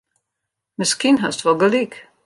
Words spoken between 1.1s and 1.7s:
hast wol